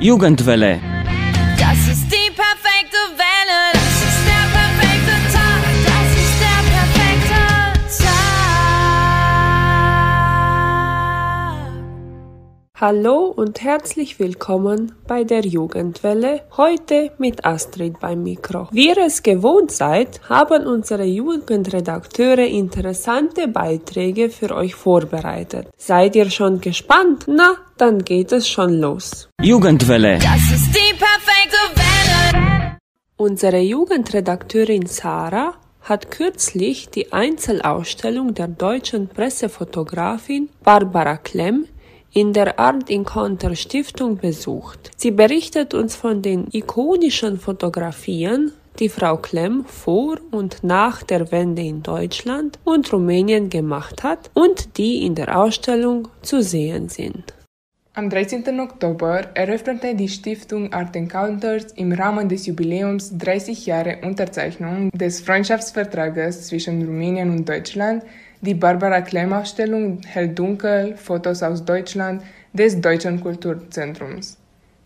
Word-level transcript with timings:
Jugendwelle. 0.00 0.89
Hallo 12.82 13.26
und 13.26 13.60
herzlich 13.60 14.18
willkommen 14.18 14.92
bei 15.06 15.22
der 15.22 15.42
Jugendwelle, 15.42 16.44
heute 16.56 17.12
mit 17.18 17.44
Astrid 17.44 18.00
beim 18.00 18.22
Mikro. 18.22 18.68
Wie 18.72 18.88
ihr 18.88 18.96
es 18.96 19.22
gewohnt 19.22 19.70
seid, 19.70 20.22
haben 20.30 20.66
unsere 20.66 21.04
Jugendredakteure 21.04 22.46
interessante 22.46 23.48
Beiträge 23.48 24.30
für 24.30 24.56
euch 24.56 24.74
vorbereitet. 24.74 25.68
Seid 25.76 26.16
ihr 26.16 26.30
schon 26.30 26.62
gespannt? 26.62 27.24
Na, 27.26 27.56
dann 27.76 28.02
geht 28.02 28.32
es 28.32 28.48
schon 28.48 28.80
los. 28.80 29.28
Jugendwelle. 29.42 30.18
Das 30.18 30.40
ist 30.50 30.74
die 30.74 30.94
perfekte 30.94 31.58
Welle. 31.74 32.78
Unsere 33.18 33.58
Jugendredakteurin 33.58 34.86
Sarah 34.86 35.52
hat 35.82 36.10
kürzlich 36.10 36.88
die 36.88 37.12
Einzelausstellung 37.12 38.32
der 38.32 38.48
deutschen 38.48 39.08
Pressefotografin 39.08 40.48
Barbara 40.64 41.18
Klemm 41.18 41.66
in 42.12 42.32
der 42.32 42.58
Art 42.58 42.90
Encounter 42.90 43.54
Stiftung 43.54 44.16
besucht. 44.16 44.90
Sie 44.96 45.10
berichtet 45.10 45.74
uns 45.74 45.94
von 45.94 46.22
den 46.22 46.48
ikonischen 46.52 47.38
Fotografien, 47.38 48.52
die 48.78 48.88
Frau 48.88 49.16
Klemm 49.16 49.64
vor 49.66 50.18
und 50.30 50.62
nach 50.62 51.02
der 51.02 51.30
Wende 51.32 51.62
in 51.62 51.82
Deutschland 51.82 52.58
und 52.64 52.92
Rumänien 52.92 53.50
gemacht 53.50 54.02
hat 54.02 54.30
und 54.34 54.78
die 54.78 55.04
in 55.04 55.14
der 55.14 55.38
Ausstellung 55.38 56.08
zu 56.22 56.42
sehen 56.42 56.88
sind. 56.88 57.34
Am 57.92 58.08
13. 58.08 58.60
Oktober 58.60 59.30
eröffnete 59.34 59.96
die 59.96 60.08
Stiftung 60.08 60.72
Art 60.72 60.94
Encounters 60.94 61.72
im 61.72 61.92
Rahmen 61.92 62.28
des 62.28 62.46
Jubiläums 62.46 63.18
30 63.18 63.66
Jahre 63.66 63.98
Unterzeichnung 64.02 64.90
des 64.92 65.20
Freundschaftsvertrages 65.20 66.46
zwischen 66.46 66.82
Rumänien 66.82 67.30
und 67.30 67.48
Deutschland 67.48 68.04
die 68.42 68.54
Barbara 68.54 69.02
Klemm 69.02 69.34
Ausstellung 69.34 70.00
Hell 70.06 70.28
Dunkel 70.28 70.96
Fotos 70.96 71.42
aus 71.42 71.62
Deutschland 71.62 72.22
des 72.54 72.80
Deutschen 72.80 73.20
Kulturzentrums. 73.20 74.38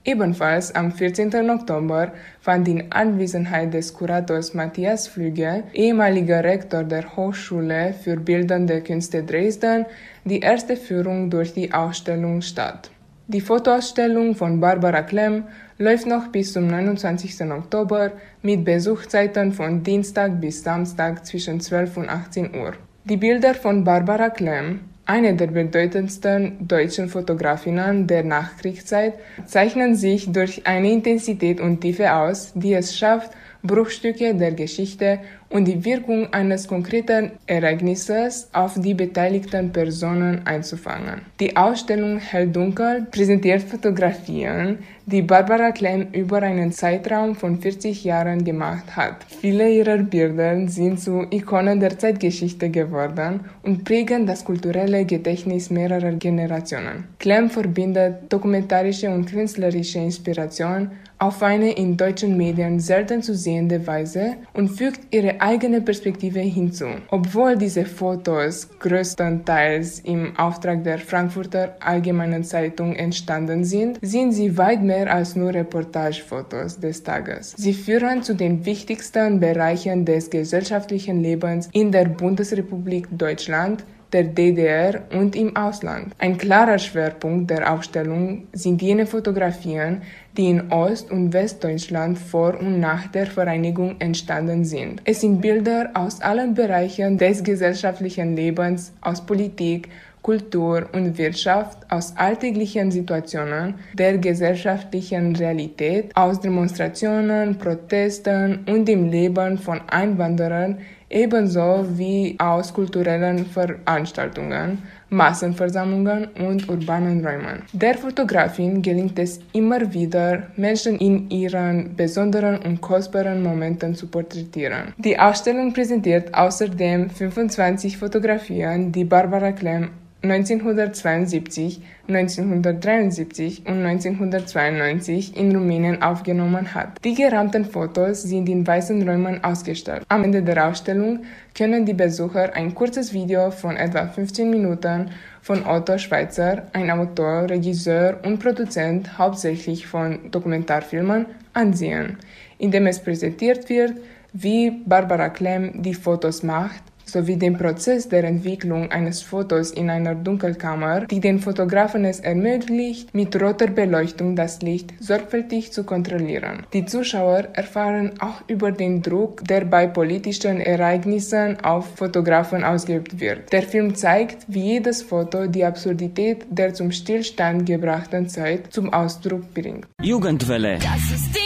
Ebenfalls 0.05 0.75
am 0.75 0.91
14. 0.91 1.49
Oktober 1.49 2.13
fand 2.41 2.67
in 2.67 2.91
Anwesenheit 2.91 3.73
des 3.73 3.95
Kurators 3.95 4.55
Matthias 4.55 5.07
Flüge, 5.07 5.63
ehemaliger 5.73 6.43
Rektor 6.43 6.83
der 6.83 7.17
Hochschule 7.17 7.95
für 7.95 8.17
Bildende 8.17 8.83
Künste 8.83 9.23
Dresden, 9.23 9.87
die 10.25 10.41
erste 10.41 10.77
Führung 10.77 11.31
durch 11.31 11.55
die 11.55 11.73
Ausstellung 11.73 12.43
statt. 12.43 12.91
Die 13.29 13.41
Fotoausstellung 13.41 14.35
von 14.35 14.61
Barbara 14.61 15.03
Klemm 15.03 15.45
läuft 15.79 16.07
noch 16.07 16.27
bis 16.29 16.53
zum 16.53 16.67
29. 16.67 17.41
Oktober 17.51 18.11
mit 18.43 18.65
Besuchzeiten 18.65 19.53
von 19.53 19.83
Dienstag 19.83 20.41
bis 20.41 20.63
Samstag 20.63 21.25
zwischen 21.25 21.61
12 21.61 21.97
und 21.97 22.09
18 22.09 22.55
Uhr. 22.55 22.75
Die 23.07 23.19
Bilder 23.19 23.53
von 23.55 23.85
Barbara 23.85 24.31
Klemm, 24.31 24.81
eine 25.05 25.37
der 25.37 25.49
bedeutendsten 25.49 26.67
deutschen 26.67 27.11
Fotografinnen 27.11 28.07
der 28.07 28.25
Nachkriegszeit, 28.25 29.19
zeichnen 29.45 29.95
sich 29.95 30.33
durch 30.33 30.67
eine 30.67 30.91
Intensität 30.91 31.61
und 31.61 31.83
Tiefe 31.83 32.15
aus, 32.15 32.53
die 32.55 32.73
es 32.73 32.97
schafft, 32.97 33.33
Bruchstücke 33.63 34.35
der 34.35 34.53
Geschichte 34.53 35.21
und 35.51 35.67
die 35.67 35.85
Wirkung 35.85 36.33
eines 36.33 36.67
konkreten 36.67 37.33
Ereignisses 37.47 38.49
auf 38.53 38.75
die 38.81 38.95
beteiligten 38.95 39.73
Personen 39.73 40.47
einzufangen. 40.47 41.23
Die 41.41 41.57
Ausstellung 41.57 42.19
Hell-Dunkel 42.19 43.07
präsentiert 43.11 43.63
Fotografien, 43.63 44.79
die 45.07 45.23
Barbara 45.23 45.71
Klemm 45.71 46.09
über 46.13 46.43
einen 46.43 46.73
Zeitraum 46.73 47.35
von 47.35 47.61
40 47.61 48.05
Jahren 48.05 48.43
gemacht 48.43 48.97
hat. 48.97 49.17
Viele 49.41 49.71
ihrer 49.71 49.99
Bilder 49.99 50.67
sind 50.67 50.99
zu 50.99 51.27
Ikonen 51.31 51.79
der 51.79 51.99
Zeitgeschichte 51.99 52.71
geworden 52.71 53.41
und 53.63 53.85
prägen 53.85 54.27
das 54.27 54.45
kulturelle 54.45 55.05
Gedächtnis 55.05 55.71
mehrerer 55.71 56.13
Generationen. 56.13 57.05
Klemm 57.19 57.51
verbindet 57.51 58.33
dokumentarische 58.33 59.11
und 59.11 59.27
künstlerische 59.27 59.99
Inspiration 59.99 60.91
auf 61.19 61.43
eine 61.43 61.73
in 61.73 61.97
deutschen 61.97 62.37
Medien 62.37 62.81
selten 62.81 63.23
zu 63.23 63.35
sehende 63.35 63.87
Weise 63.87 64.35
und 64.53 64.69
fügt 64.69 65.15
ihre 65.15 65.41
eigene 65.45 65.83
Perspektive 65.83 66.41
hinzu. 66.41 66.87
Obwohl 67.11 67.57
diese 67.57 67.85
Fotos 67.85 68.67
größtenteils 68.79 70.01
im 70.01 70.35
Auftrag 70.39 70.83
der 70.85 70.99
Frankfurter 70.99 71.77
Allgemeinen 71.81 72.45
Zeitung 72.45 72.97
entstanden 72.97 73.63
sind, 73.63 73.99
sind 74.01 74.33
sie 74.33 74.57
weit 74.57 74.83
mehr 74.83 75.13
als 75.13 75.37
nur 75.37 75.53
Reportagefotos 75.53 76.81
des 76.81 77.03
Tages. 77.03 77.53
Sie 77.59 77.75
führen 77.75 78.23
zu 78.23 78.35
den 78.35 78.65
wichtigsten 78.65 79.39
Bereichen 79.39 80.07
des 80.07 80.31
gesellschaftlichen 80.31 81.21
Lebens 81.21 81.69
in 81.73 81.93
der 81.93 82.07
Bundesrepublik 82.07 83.07
Deutschland, 83.11 83.85
der 84.15 84.25
DDR 84.25 85.03
und 85.13 85.35
im 85.35 85.57
Ausland. 85.57 86.15
Ein 86.19 86.39
klarer 86.39 86.79
Schwerpunkt 86.79 87.51
der 87.51 87.71
Ausstellung 87.71 88.47
sind 88.53 88.81
jene 88.81 89.07
Fotografien, 89.07 90.03
die 90.37 90.51
in 90.51 90.73
Ost- 90.73 91.11
und 91.11 91.33
Westdeutschland 91.33 92.17
vor 92.17 92.59
und 92.59 92.79
nach 92.79 93.09
der 93.09 93.27
Vereinigung 93.27 93.97
entstanden 93.99 94.65
sind. 94.65 95.03
Es 95.05 95.21
sind 95.21 95.41
Bilder 95.41 95.91
aus 95.95 96.21
allen 96.23 96.55
Bereichen 96.55 97.19
des 97.19 97.43
gesellschaftlichen 97.43 98.37
Lebens, 98.37 98.93
aus 99.01 99.21
Politik, 99.27 99.89
Kultur 100.23 100.89
und 100.95 101.19
Wirtschaft, 101.19 101.79
aus 101.91 102.17
alltäglichen 102.17 102.91
Situationen 102.91 103.75
der 103.93 104.17
gesellschaftlichen 104.17 105.37
Realität, 105.37 106.17
aus 106.17 106.41
Demonstrationen, 106.41 107.59
Protesten 107.59 108.65
und 108.67 108.87
dem 108.87 109.11
Leben 109.11 109.59
von 109.59 109.83
Einwanderern, 109.89 110.79
ebenso 111.15 111.87
wie 111.97 112.37
aus 112.39 112.75
kulturellen 112.75 113.47
Veranstaltungen, 113.47 114.83
Massenversammlungen 115.11 116.27
und 116.47 116.69
urbanen 116.69 117.25
Räumen. 117.25 117.63
Der 117.73 117.97
Fotografin 117.97 118.83
gelingt 118.83 119.19
es 119.19 119.41
immer 119.53 119.93
wieder, 119.95 120.49
Menschen 120.57 120.99
in 120.99 121.31
ihren 121.31 121.95
besonderen 121.95 122.59
und 122.59 122.81
kostbaren 122.81 123.43
Momenten 123.43 123.95
zu 123.95 124.09
porträtieren. 124.09 124.93
Die 124.99 125.19
Ausstellung 125.19 125.73
präsentiert 125.73 126.35
außerdem 126.35 127.11
25 127.11 127.97
Fotografien, 127.97 128.91
die 128.91 129.05
Barbara 129.05 129.53
Klemm 129.53 129.91
1972, 130.31 131.83
1973 132.09 133.67
und 133.67 133.85
1992 133.85 135.37
in 135.37 135.55
Rumänien 135.55 136.03
aufgenommen 136.03 136.75
hat. 136.75 137.05
Die 137.05 137.15
gerahmten 137.15 137.65
Fotos 137.65 138.23
sind 138.23 138.49
in 138.49 138.67
weißen 138.67 139.07
Räumen 139.09 139.43
ausgestellt. 139.45 140.05
Am 140.09 140.25
Ende 140.25 140.43
der 140.43 140.67
Ausstellung 140.67 141.25
können 141.57 141.85
die 141.85 141.95
Besucher 141.95 142.55
ein 142.55 142.75
kurzes 142.75 143.13
Video 143.13 143.51
von 143.51 143.77
etwa 143.77 144.07
15 144.07 144.51
Minuten 144.51 145.11
von 145.43 145.67
Otto 145.67 145.99
Schweitzer, 145.99 146.69
ein 146.73 146.91
Autor, 146.91 147.51
Regisseur 147.51 148.19
und 148.25 148.39
Produzent 148.39 149.19
hauptsächlich 149.19 149.87
von 149.87 150.31
Dokumentarfilmen, 150.31 151.27
ansehen, 151.53 152.19
in 152.59 152.71
dem 152.71 152.87
es 152.87 152.99
präsentiert 152.99 153.69
wird, 153.69 153.95
wie 154.33 154.71
Barbara 154.71 155.29
Klemm 155.29 155.83
die 155.83 155.95
Fotos 155.95 156.43
macht, 156.43 156.83
sowie 157.05 157.37
den 157.37 157.57
Prozess 157.57 158.09
der 158.09 158.25
Entwicklung 158.25 158.91
eines 158.91 159.23
Fotos 159.23 159.71
in 159.71 159.91
einer 159.91 160.15
Dunkelkammer, 160.15 161.07
die 161.07 161.21
den 161.21 161.39
Fotografen 161.39 162.05
es 162.05 162.21
ermöglicht, 162.21 163.15
mit 163.15 163.41
roter 163.41 163.69
Beleuchtung 163.69 164.37
das 164.37 164.63
Licht 164.63 164.95
sorgfältig 165.01 165.73
zu 165.73 165.85
kontrollieren. 165.85 166.67
Die 166.73 166.85
Zuschauer 166.85 167.49
erfahren 167.53 168.13
auch 168.21 168.43
über 168.49 168.73
den 168.73 169.03
Druck, 169.03 169.45
der 169.45 169.65
bei 169.65 169.87
politischen 169.87 170.61
Ereignissen 170.61 171.61
auf 171.61 171.97
Fotografen 171.97 172.65
ausgeübt 172.65 173.21
wird. 173.21 173.53
Der 173.53 173.63
Film 173.63 173.95
zeigt, 173.95 174.45
wie 174.49 174.75
jedes 174.75 175.03
Foto 175.03 175.47
die 175.47 175.65
Absurdität 175.65 176.47
der 176.51 176.75
zum 176.75 176.91
Stillstand 176.91 177.67
gebrachten 177.67 178.29
Zeit 178.29 178.73
zum 178.73 178.93
Ausdruck 178.93 179.53
bringt. 179.55 179.87
Jugendwelle. 180.03 180.79
Das 180.79 181.03
ist 181.15 181.37
die. 181.37 181.44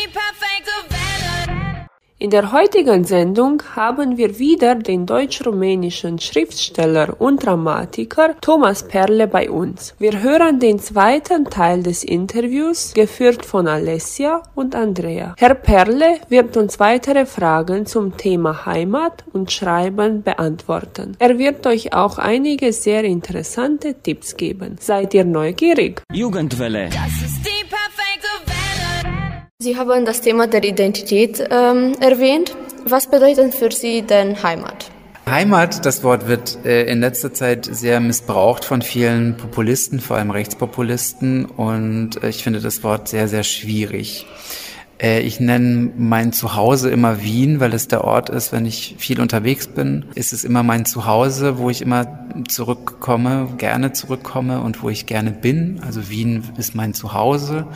In 2.20 2.30
der 2.30 2.50
heutigen 2.50 3.04
Sendung 3.04 3.62
haben 3.76 4.16
wir 4.16 4.40
wieder 4.40 4.74
den 4.74 5.06
deutsch-rumänischen 5.06 6.18
Schriftsteller 6.18 7.14
und 7.20 7.46
Dramatiker 7.46 8.34
Thomas 8.40 8.82
Perle 8.88 9.28
bei 9.28 9.48
uns. 9.48 9.94
Wir 10.00 10.20
hören 10.20 10.58
den 10.58 10.80
zweiten 10.80 11.44
Teil 11.44 11.84
des 11.84 12.02
Interviews, 12.02 12.92
geführt 12.92 13.46
von 13.46 13.68
Alessia 13.68 14.42
und 14.56 14.74
Andrea. 14.74 15.36
Herr 15.38 15.54
Perle 15.54 16.18
wird 16.28 16.56
uns 16.56 16.80
weitere 16.80 17.24
Fragen 17.24 17.86
zum 17.86 18.16
Thema 18.16 18.66
Heimat 18.66 19.22
und 19.32 19.52
Schreiben 19.52 20.24
beantworten. 20.24 21.16
Er 21.20 21.38
wird 21.38 21.68
euch 21.68 21.92
auch 21.92 22.18
einige 22.18 22.72
sehr 22.72 23.04
interessante 23.04 23.94
Tipps 23.94 24.36
geben. 24.36 24.74
Seid 24.80 25.14
ihr 25.14 25.24
neugierig? 25.24 26.02
Jugendwelle. 26.12 26.90
Sie 29.60 29.76
haben 29.76 30.04
das 30.04 30.20
Thema 30.20 30.46
der 30.46 30.62
Identität 30.62 31.44
ähm, 31.50 31.96
erwähnt. 31.98 32.56
Was 32.84 33.10
bedeutet 33.10 33.52
für 33.52 33.72
Sie 33.72 34.02
denn 34.02 34.40
Heimat? 34.40 34.92
Heimat, 35.28 35.84
das 35.84 36.04
Wort 36.04 36.28
wird 36.28 36.64
äh, 36.64 36.84
in 36.84 37.00
letzter 37.00 37.34
Zeit 37.34 37.64
sehr 37.64 37.98
missbraucht 37.98 38.64
von 38.64 38.82
vielen 38.82 39.36
Populisten, 39.36 39.98
vor 39.98 40.16
allem 40.16 40.30
Rechtspopulisten. 40.30 41.46
Und 41.46 42.22
äh, 42.22 42.28
ich 42.28 42.44
finde 42.44 42.60
das 42.60 42.84
Wort 42.84 43.08
sehr, 43.08 43.26
sehr 43.26 43.42
schwierig. 43.42 44.26
Äh, 45.02 45.22
ich 45.22 45.40
nenne 45.40 45.90
mein 45.96 46.32
Zuhause 46.32 46.90
immer 46.90 47.20
Wien, 47.24 47.58
weil 47.58 47.74
es 47.74 47.88
der 47.88 48.04
Ort 48.04 48.30
ist, 48.30 48.52
wenn 48.52 48.64
ich 48.64 48.94
viel 48.98 49.20
unterwegs 49.20 49.66
bin. 49.66 50.04
Ist 50.14 50.32
es 50.32 50.44
immer 50.44 50.62
mein 50.62 50.84
Zuhause, 50.84 51.58
wo 51.58 51.68
ich 51.68 51.82
immer 51.82 52.28
zurückkomme, 52.46 53.54
gerne 53.58 53.92
zurückkomme 53.92 54.60
und 54.60 54.84
wo 54.84 54.88
ich 54.88 55.06
gerne 55.06 55.32
bin. 55.32 55.80
Also 55.84 56.08
Wien 56.10 56.44
ist 56.58 56.76
mein 56.76 56.94
Zuhause. 56.94 57.66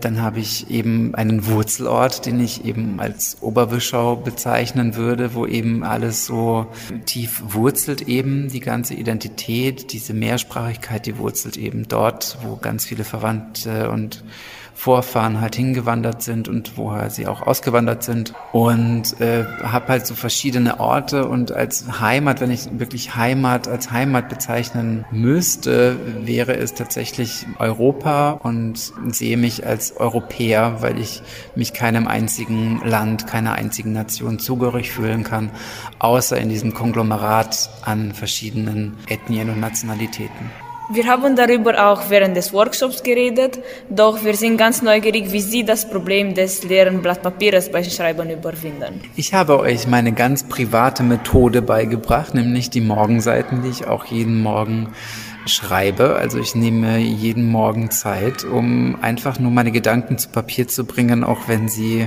Dann 0.00 0.20
habe 0.20 0.40
ich 0.40 0.70
eben 0.70 1.14
einen 1.14 1.46
Wurzelort, 1.46 2.26
den 2.26 2.40
ich 2.40 2.64
eben 2.64 3.00
als 3.00 3.38
Oberwischau 3.40 4.16
bezeichnen 4.16 4.96
würde, 4.96 5.34
wo 5.34 5.46
eben 5.46 5.84
alles 5.84 6.26
so 6.26 6.66
tief 7.06 7.42
wurzelt 7.48 8.02
eben, 8.02 8.48
die 8.48 8.60
ganze 8.60 8.94
Identität, 8.94 9.92
diese 9.92 10.14
Mehrsprachigkeit, 10.14 11.06
die 11.06 11.18
wurzelt 11.18 11.56
eben 11.56 11.88
dort, 11.88 12.38
wo 12.42 12.56
ganz 12.56 12.84
viele 12.84 13.04
Verwandte 13.04 13.90
und 13.90 14.24
Vorfahren 14.74 15.40
halt 15.40 15.54
hingewandert 15.54 16.22
sind 16.22 16.48
und 16.48 16.76
woher 16.76 17.10
sie 17.10 17.26
auch 17.26 17.42
ausgewandert 17.42 18.02
sind. 18.02 18.34
Und 18.52 19.20
äh, 19.20 19.44
habe 19.62 19.88
halt 19.88 20.06
so 20.06 20.14
verschiedene 20.14 20.80
Orte 20.80 21.28
und 21.28 21.52
als 21.52 22.00
Heimat, 22.00 22.40
wenn 22.40 22.50
ich 22.50 22.68
wirklich 22.78 23.14
Heimat 23.14 23.68
als 23.68 23.90
Heimat 23.90 24.28
bezeichnen 24.28 25.04
müsste, 25.10 25.96
wäre 26.24 26.56
es 26.56 26.74
tatsächlich 26.74 27.46
Europa 27.58 28.32
und 28.32 28.92
sehe 29.08 29.36
mich 29.36 29.66
als 29.66 29.96
Europäer, 29.96 30.78
weil 30.80 30.98
ich 30.98 31.22
mich 31.54 31.72
keinem 31.72 32.08
einzigen 32.08 32.80
Land, 32.84 33.26
keiner 33.26 33.52
einzigen 33.52 33.92
Nation 33.92 34.38
zugehörig 34.38 34.90
fühlen 34.90 35.24
kann, 35.24 35.50
außer 35.98 36.38
in 36.38 36.48
diesem 36.48 36.74
Konglomerat 36.74 37.70
an 37.82 38.12
verschiedenen 38.12 38.96
Ethnien 39.08 39.50
und 39.50 39.60
Nationalitäten. 39.60 40.50
Wir 40.94 41.06
haben 41.06 41.36
darüber 41.36 41.90
auch 41.90 42.10
während 42.10 42.36
des 42.36 42.52
Workshops 42.52 43.02
geredet, 43.02 43.58
doch 43.88 44.22
wir 44.22 44.36
sind 44.36 44.58
ganz 44.58 44.82
neugierig, 44.82 45.32
wie 45.32 45.40
Sie 45.40 45.64
das 45.64 45.88
Problem 45.88 46.34
des 46.34 46.64
leeren 46.64 47.00
Blatt 47.00 47.22
Papiers 47.22 47.70
beim 47.72 47.84
Schreiben 47.84 48.28
überwinden. 48.28 49.00
Ich 49.16 49.32
habe 49.32 49.58
euch 49.58 49.86
meine 49.86 50.12
ganz 50.12 50.44
private 50.46 51.02
Methode 51.02 51.62
beigebracht, 51.62 52.34
nämlich 52.34 52.68
die 52.68 52.82
Morgenseiten, 52.82 53.62
die 53.62 53.70
ich 53.70 53.86
auch 53.86 54.04
jeden 54.04 54.42
Morgen 54.42 54.88
schreibe. 55.46 56.16
Also 56.16 56.38
ich 56.38 56.54
nehme 56.54 56.98
jeden 56.98 57.46
Morgen 57.50 57.90
Zeit, 57.90 58.44
um 58.44 58.98
einfach 59.00 59.38
nur 59.38 59.50
meine 59.50 59.72
Gedanken 59.72 60.18
zu 60.18 60.28
Papier 60.28 60.68
zu 60.68 60.84
bringen, 60.84 61.24
auch 61.24 61.48
wenn 61.48 61.68
sie 61.68 62.06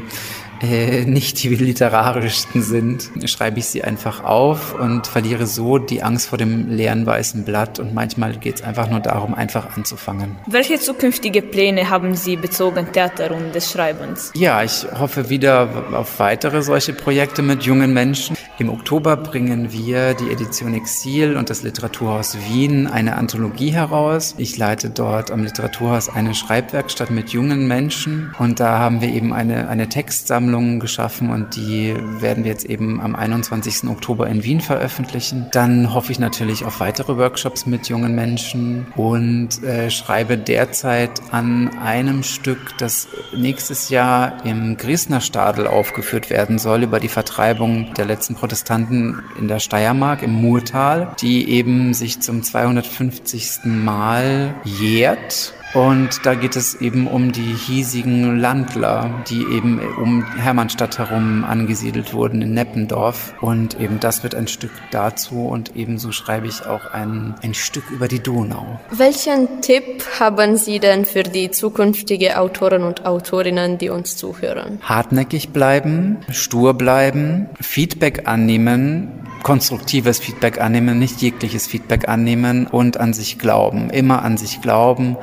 äh, 0.66 1.06
nicht 1.06 1.44
die 1.44 1.50
literarischsten 1.50 2.62
sind, 2.62 3.12
schreibe 3.26 3.60
ich 3.60 3.66
sie 3.68 3.84
einfach 3.84 4.24
auf 4.24 4.74
und 4.80 5.08
verliere 5.08 5.48
so 5.48 5.78
die 5.78 6.04
Angst 6.04 6.28
vor 6.28 6.38
dem 6.38 6.70
leeren 6.70 7.06
weißen 7.06 7.46
Blatt 7.46 7.80
und 7.80 7.94
manchmal 7.94 8.38
geht 8.38 8.56
es 8.56 8.62
einfach 8.62 8.90
nur 8.90 9.00
darum, 9.00 9.34
einfach 9.34 9.76
anzufangen. 9.76 10.38
Welche 10.48 10.80
zukünftige 10.80 11.42
Pläne 11.42 11.90
haben 11.90 12.16
Sie 12.16 12.36
bezogen 12.36 12.92
Theater 12.92 13.32
und 13.32 13.54
des 13.54 13.72
Schreibens? 13.72 14.32
Ja, 14.36 14.64
ich 14.64 14.86
hoffe 15.00 15.30
wieder 15.30 15.70
auf 15.94 16.20
weitere 16.20 16.62
solche 16.62 16.94
Projekte 16.94 17.42
mit 17.42 17.64
jungen 17.64 17.94
Menschen. 17.94 18.35
Im 18.58 18.70
Oktober 18.70 19.18
bringen 19.18 19.74
wir 19.74 20.14
die 20.14 20.32
Edition 20.32 20.74
Exil 20.74 21.36
und 21.36 21.50
das 21.50 21.64
Literaturhaus 21.64 22.38
Wien 22.48 22.88
eine 22.88 23.18
Anthologie 23.18 23.72
heraus. 23.72 24.34
Ich 24.38 24.58
leite 24.58 24.90
dort 24.90 25.30
am 25.30 25.44
Literaturhaus 25.44 26.08
eine 26.08 26.34
Schreibwerkstatt 26.34 27.12
mit 27.12 27.32
jungen 27.32 27.68
Menschen 27.68 28.34
und 28.40 28.62
da 28.62 28.80
haben 28.80 29.02
wir 29.02 29.10
eben 29.10 29.34
eine, 29.34 29.68
eine 29.68 29.90
Textsammlung 29.90 30.80
geschaffen 30.80 31.32
und 31.32 31.58
die 31.58 31.96
werden 32.22 32.46
wir 32.46 32.52
jetzt 32.52 32.64
eben 32.64 33.02
am 33.02 33.14
21. 33.14 33.90
Oktober 33.90 34.28
in 34.28 34.46
Wien 34.46 34.62
veröffentlichen. 34.62 35.48
Dann 35.52 35.94
hoffe 35.94 36.14
ich 36.14 36.20
natürlich 36.20 36.64
auf 36.64 36.80
weitere 36.80 37.18
Workshops 37.18 37.66
mit 37.66 37.90
jungen 37.90 38.16
Menschen 38.16 38.88
und 38.96 39.62
äh, 39.64 39.92
schreibe 39.92 40.38
derzeit 40.38 41.22
an 41.32 41.78
einem 41.78 42.24
Stück, 42.24 42.78
das 42.78 43.10
nächstes 43.36 43.90
Jahr 43.90 44.46
im 44.46 44.78
Griesner 44.78 45.20
Stadel 45.20 45.68
aufgeführt 45.68 46.30
werden 46.30 46.58
soll 46.58 46.84
über 46.84 47.02
die 47.02 47.10
Vertreibung 47.10 47.94
der 47.96 48.06
letzten 48.06 48.36
Protestanten 48.46 49.24
in 49.40 49.48
der 49.48 49.60
Steiermark 49.60 50.22
im 50.22 50.32
Murtal, 50.32 51.16
die 51.20 51.50
eben 51.50 51.96
sich 51.96 52.20
zum 52.22 52.44
250. 52.44 53.62
Mal 53.64 54.54
jährt 54.64 55.56
und 55.76 56.26
da 56.26 56.36
geht 56.36 56.56
es 56.56 56.76
eben 56.76 57.06
um 57.06 57.34
die 57.34 57.54
hiesigen 57.54 58.40
Landler, 58.40 59.10
die 59.30 59.42
eben 59.42 59.82
um 60.02 60.26
Hermannstadt 60.38 60.98
herum 61.00 61.44
angesiedelt 61.44 62.14
wurden 62.14 62.42
in 62.42 62.54
Neppendorf. 62.54 63.34
Und 63.42 63.78
eben 63.78 64.00
das 64.00 64.24
wird 64.24 64.36
ein 64.36 64.48
Stück 64.48 64.72
dazu 64.92 65.46
und 65.46 65.76
ebenso 65.76 66.14
schreibe 66.14 66.48
ich 66.48 66.66
auch 66.66 66.86
ein, 66.94 67.36
ein 67.44 67.54
Stück 67.54 67.84
über 67.92 68.08
die 68.08 68.22
Donau. 68.22 68.80
Welchen 68.90 69.62
Tipp 69.62 70.06
haben 70.18 70.56
Sie 70.56 70.80
denn 70.80 71.04
für 71.04 71.24
die 71.24 71.52
zukünftige 71.52 72.40
Autoren 72.40 72.84
und 72.84 73.06
Autorinnen, 73.06 73.78
die 73.78 73.90
uns 73.90 74.16
zuhören? 74.16 74.80
Hartnäckig 74.82 75.50
bleiben, 75.50 76.20
stur 76.30 76.74
bleiben, 76.76 77.50
Feedback 77.60 78.30
annehmen, 78.30 79.12
konstruktives 79.44 80.20
Feedback 80.20 80.62
annehmen, 80.62 81.00
nicht 81.00 81.22
jegliches 81.22 81.68
Feedback 81.68 82.08
annehmen 82.08 82.66
und 82.66 82.98
an 82.98 83.12
sich 83.12 83.38
glauben, 83.40 83.90
immer 83.90 84.24
an 84.24 84.38
sich 84.38 84.62
glauben 84.62 85.18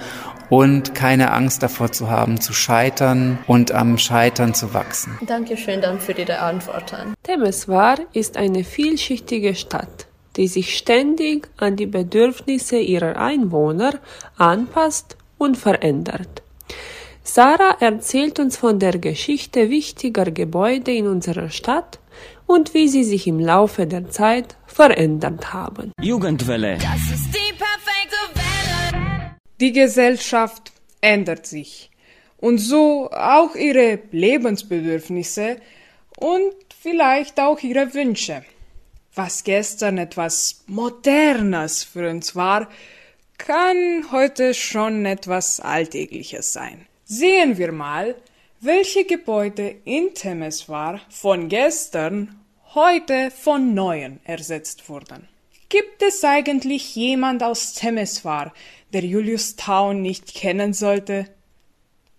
und 0.53 0.95
keine 0.95 1.33
Angst 1.33 1.63
davor 1.63 1.93
zu 1.93 2.11
haben, 2.11 2.39
zu 2.39 2.53
scheitern 2.53 3.39
und 3.47 3.73
am 3.73 3.97
Scheitern 3.97 4.53
zu 4.53 4.75
wachsen. 4.75 5.19
Dankeschön 5.27 5.81
dann 5.81 5.99
für 5.99 6.13
Ihre 6.13 6.41
Antworten. 6.41 7.15
Temeswar 7.23 7.97
ist 8.13 8.37
eine 8.37 8.63
vielschichtige 8.63 9.55
Stadt, 9.55 10.07
die 10.37 10.49
sich 10.49 10.77
ständig 10.77 11.49
an 11.57 11.77
die 11.77 11.87
Bedürfnisse 11.87 12.77
ihrer 12.77 13.17
Einwohner 13.17 13.95
anpasst 14.37 15.17
und 15.39 15.57
verändert. 15.57 16.43
Sarah 17.25 17.79
erzählt 17.81 18.39
uns 18.39 18.59
von 18.59 18.79
der 18.79 18.99
Geschichte 18.99 19.71
wichtiger 19.71 20.31
Gebäude 20.31 20.93
in 20.93 21.07
unserer 21.07 21.49
Stadt 21.49 21.99
und 22.45 22.75
wie 22.75 22.89
sie 22.89 23.05
sich 23.05 23.27
im 23.27 23.41
Laufe 23.41 23.87
der 23.87 24.11
Zeit 24.11 24.57
verändert 24.67 25.55
haben. 25.55 25.93
Jugendwelle. 25.99 26.77
Das 26.77 27.11
ist 27.11 27.35
die. 27.35 27.42
Die 29.63 29.71
Gesellschaft 29.71 30.73
ändert 31.01 31.47
sich 31.47 31.89
und 32.39 32.59
so 32.59 33.09
auch 33.13 33.55
ihre 33.55 34.01
Lebensbedürfnisse 34.11 35.59
und 36.19 36.53
vielleicht 36.77 37.39
auch 37.39 37.61
ihre 37.61 37.95
Wünsche. 37.95 38.45
Was 39.15 39.45
gestern 39.45 39.99
etwas 39.99 40.65
Modernes 40.67 41.85
für 41.85 42.11
uns 42.11 42.35
war, 42.35 42.69
kann 43.39 44.11
heute 44.11 44.53
schon 44.53 45.07
etwas 45.07 45.61
Alltägliches 45.61 46.53
sein. 46.53 46.89
Sehen 47.05 47.57
wir 47.57 47.71
mal, 47.71 48.17
welche 48.61 49.05
Gebäude 49.05 49.77
in 49.85 50.13
Temeswar 50.13 51.01
von 51.09 51.49
gestern 51.49 52.35
heute 52.75 53.31
von 53.31 53.75
neuen 53.75 54.19
ersetzt 54.25 54.89
wurden. 54.89 55.29
Gibt 55.73 56.03
es 56.03 56.23
eigentlich 56.23 56.95
jemand 56.97 57.43
aus 57.43 57.73
Temeswar, 57.73 58.53
der 58.93 59.07
Julius 59.07 59.57
Town 59.57 60.03
nicht 60.03 60.35
kennen 60.35 60.75
sollte? 60.75 61.29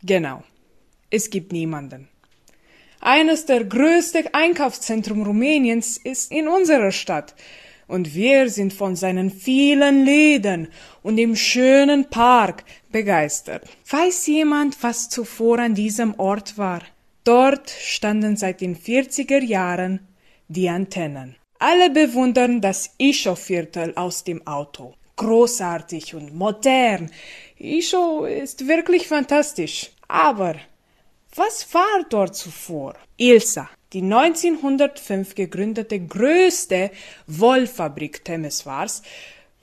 Genau, 0.01 0.43
es 1.11 1.29
gibt 1.29 1.51
niemanden. 1.51 2.07
Eines 2.99 3.45
der 3.45 3.63
größten 3.63 4.33
Einkaufszentren 4.33 5.21
Rumäniens 5.21 5.97
ist 5.97 6.31
in 6.31 6.47
unserer 6.47 6.91
Stadt 6.91 7.35
und 7.87 8.15
wir 8.15 8.49
sind 8.49 8.73
von 8.73 8.95
seinen 8.95 9.29
vielen 9.29 10.03
Läden 10.03 10.69
und 11.03 11.17
dem 11.17 11.35
schönen 11.35 12.09
Park 12.09 12.63
begeistert. 12.91 13.69
Weiß 13.87 14.25
jemand, 14.25 14.81
was 14.81 15.09
zuvor 15.09 15.59
an 15.59 15.75
diesem 15.75 16.19
Ort 16.19 16.57
war? 16.57 16.81
Dort 17.23 17.69
standen 17.69 18.35
seit 18.35 18.61
den 18.61 18.75
40er 18.75 19.43
Jahren 19.43 19.99
die 20.47 20.69
Antennen. 20.69 21.35
Alle 21.65 21.89
bewundern 21.91 22.59
das 22.59 22.89
Ischow-Viertel 22.97 23.93
aus 23.95 24.25
dem 24.25 24.45
Auto. 24.45 24.95
Großartig 25.15 26.13
und 26.13 26.35
modern. 26.35 27.09
Ischow 27.57 28.27
ist 28.27 28.67
wirklich 28.67 29.07
fantastisch. 29.07 29.91
Aber 30.09 30.55
was 31.33 31.73
war 31.73 32.05
dort 32.09 32.35
zuvor? 32.35 32.95
Ilsa, 33.15 33.69
die 33.93 34.01
1905 34.01 35.35
gegründete 35.35 36.05
größte 36.05 36.91
Wollfabrik 37.27 38.25
Temeswars, 38.25 39.01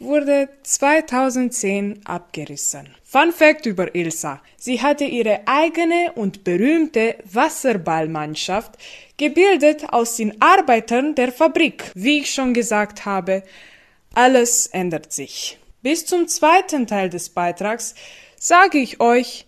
wurde 0.01 0.49
2010 0.63 2.01
abgerissen. 2.05 2.89
Fun 3.05 3.33
Fact 3.33 3.67
über 3.67 3.95
Ilsa. 3.95 4.41
Sie 4.57 4.81
hatte 4.81 5.05
ihre 5.05 5.41
eigene 5.47 6.13
und 6.15 6.43
berühmte 6.45 7.17
Wasserballmannschaft, 7.31 8.73
gebildet 9.17 9.93
aus 9.93 10.17
den 10.17 10.41
Arbeitern 10.41 11.15
der 11.15 11.31
Fabrik. 11.33 11.91
Wie 11.95 12.21
ich 12.21 12.33
schon 12.33 12.55
gesagt 12.55 13.05
habe, 13.05 13.43
alles 14.15 14.67
ändert 14.69 15.13
sich. 15.13 15.59
Bis 15.83 16.07
zum 16.07 16.29
zweiten 16.29 16.87
Teil 16.87 17.11
des 17.11 17.29
Beitrags 17.31 17.95
sage 18.39 18.79
ich 18.79 19.01
euch, 19.01 19.47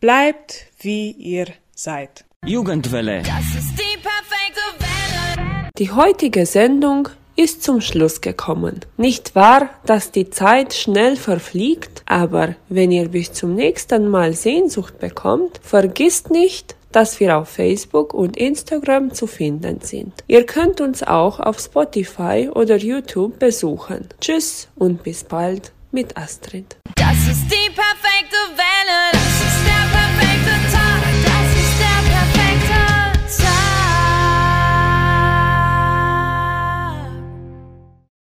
bleibt 0.00 0.66
wie 0.80 1.12
ihr 1.12 1.46
seid. 1.74 2.24
Jugendwelle. 2.44 3.22
Das 3.22 3.44
ist 3.58 3.72
die 3.78 3.98
perfekte 3.98 4.60
Welle. 4.78 5.70
Die 5.78 5.90
heutige 5.90 6.46
Sendung 6.46 7.08
ist 7.36 7.62
zum 7.62 7.80
Schluss 7.80 8.20
gekommen. 8.20 8.80
Nicht 8.96 9.34
wahr, 9.34 9.70
dass 9.86 10.10
die 10.10 10.30
Zeit 10.30 10.74
schnell 10.74 11.16
verfliegt, 11.16 12.02
aber 12.06 12.54
wenn 12.68 12.92
ihr 12.92 13.08
bis 13.08 13.32
zum 13.32 13.54
nächsten 13.54 14.08
Mal 14.08 14.34
Sehnsucht 14.34 14.98
bekommt, 14.98 15.60
vergisst 15.62 16.30
nicht, 16.30 16.76
dass 16.92 17.18
wir 17.18 17.38
auf 17.38 17.48
Facebook 17.48 18.14
und 18.14 18.36
Instagram 18.36 19.12
zu 19.12 19.26
finden 19.26 19.80
sind. 19.80 20.12
Ihr 20.28 20.46
könnt 20.46 20.80
uns 20.80 21.02
auch 21.02 21.40
auf 21.40 21.58
Spotify 21.58 22.48
oder 22.54 22.76
YouTube 22.76 23.38
besuchen. 23.40 24.08
Tschüss 24.20 24.68
und 24.76 25.02
bis 25.02 25.24
bald 25.24 25.72
mit 25.90 26.16
Astrid. 26.16 26.76
Das 26.94 27.16
ist 27.28 27.44
die 27.50 27.70
perfekte 27.70 28.36
Welle. 28.56 29.23